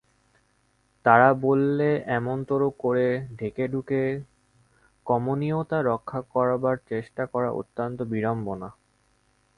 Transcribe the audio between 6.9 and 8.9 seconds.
চেষ্টা করা অত্যন্ত বিড়ম্বনা।